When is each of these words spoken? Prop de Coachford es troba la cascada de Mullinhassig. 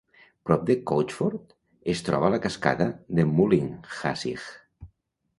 Prop 0.49 0.61
de 0.67 0.75
Coachford 0.91 1.51
es 1.93 2.01
troba 2.07 2.31
la 2.35 2.39
cascada 2.45 2.87
de 3.19 3.25
Mullinhassig. 3.33 4.49